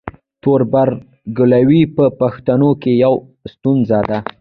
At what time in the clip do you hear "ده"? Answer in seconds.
4.09-4.19